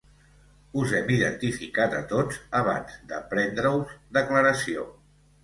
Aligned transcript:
Us 0.83 0.93
hem 0.99 1.11
identificat 1.15 1.93
a 1.97 1.99
tots 2.13 2.39
abans 2.61 2.97
de 3.13 3.21
prendre-us 3.35 3.95
declaració. 4.21 4.89